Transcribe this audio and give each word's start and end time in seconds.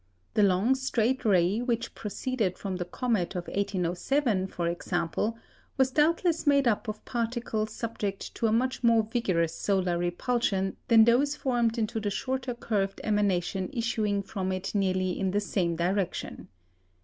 The 0.33 0.41
long, 0.41 0.73
straight 0.73 1.23
ray 1.23 1.59
which 1.59 1.93
proceeded 1.93 2.57
from 2.57 2.77
the 2.77 2.85
comet 2.85 3.35
of 3.35 3.45
1807, 3.45 4.47
for 4.47 4.67
example, 4.67 5.37
was 5.77 5.91
doubtless 5.91 6.47
made 6.47 6.67
up 6.67 6.87
of 6.87 7.05
particles 7.05 7.71
subject 7.73 8.33
to 8.33 8.47
a 8.47 8.51
much 8.51 8.81
more 8.83 9.03
vigorous 9.03 9.53
solar 9.53 9.99
repulsion 9.99 10.75
than 10.87 11.05
those 11.05 11.35
formed 11.35 11.77
into 11.77 11.99
the 11.99 12.09
shorter 12.09 12.55
curved 12.55 12.99
emanation 13.03 13.69
issuing 13.73 14.23
from 14.23 14.51
it 14.51 14.73
nearly 14.73 15.11
in 15.19 15.29
the 15.29 15.39
same 15.39 15.75
direction. 15.75 16.47